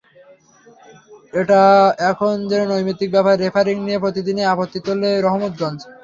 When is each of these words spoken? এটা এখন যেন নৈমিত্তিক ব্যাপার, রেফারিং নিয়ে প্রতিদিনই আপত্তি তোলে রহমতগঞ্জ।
এটা 1.33 1.61
এখন 2.11 2.33
যেন 2.49 2.61
নৈমিত্তিক 2.71 3.09
ব্যাপার, 3.11 3.35
রেফারিং 3.37 3.75
নিয়ে 3.85 4.03
প্রতিদিনই 4.03 4.49
আপত্তি 4.53 4.79
তোলে 4.85 5.09
রহমতগঞ্জ। 5.17 5.79